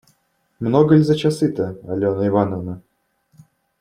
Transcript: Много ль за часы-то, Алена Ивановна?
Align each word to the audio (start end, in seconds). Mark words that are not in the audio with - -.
Много 0.67 0.95
ль 0.97 1.03
за 1.09 1.15
часы-то, 1.23 1.67
Алена 1.87 2.25
Ивановна? 2.29 2.81